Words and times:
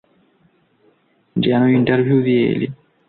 যেন 1.35 1.61
ইন্টারভিউ 1.69 2.17
দিয়ে 2.21 2.43
এলি? 2.47 2.67